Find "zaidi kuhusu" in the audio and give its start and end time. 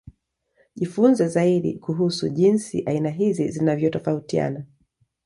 1.27-2.29